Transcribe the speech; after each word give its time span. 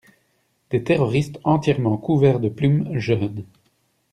Des 0.71 0.83
terroristes 0.83 1.37
entièrement 1.43 1.95
couverts 1.95 2.39
de 2.39 2.49
plumes 2.49 2.97
jeûnent! 2.97 3.45